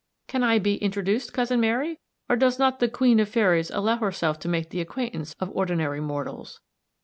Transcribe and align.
Can 0.25 0.41
I 0.41 0.57
be 0.57 0.77
introduced, 0.77 1.31
cousin 1.31 1.59
Mary, 1.59 1.99
or 2.27 2.35
does 2.35 2.57
not 2.57 2.79
the 2.79 2.87
Queen 2.89 3.19
of 3.19 3.29
fairies 3.29 3.69
allow 3.69 3.97
herself 3.97 4.39
to 4.39 4.49
make 4.49 4.71
the 4.71 4.81
acquaintance 4.81 5.35
of 5.39 5.55
ordinary 5.55 6.01
mortals?" 6.01 6.59